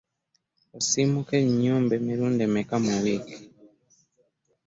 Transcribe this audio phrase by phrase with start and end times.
[0.77, 3.37] Osiimuka ennyumba emirundi emeka mu wiiki?